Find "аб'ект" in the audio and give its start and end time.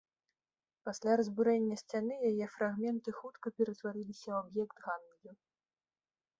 4.49-4.77